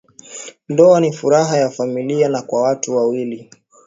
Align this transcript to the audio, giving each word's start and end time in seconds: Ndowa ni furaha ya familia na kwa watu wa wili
Ndowa 0.69 0.99
ni 1.01 1.11
furaha 1.11 1.57
ya 1.57 1.69
familia 1.69 2.29
na 2.29 2.41
kwa 2.41 2.61
watu 2.61 2.95
wa 2.97 3.07
wili 3.07 3.49